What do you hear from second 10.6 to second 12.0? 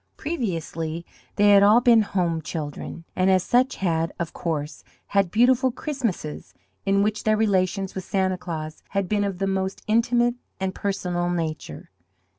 personal nature.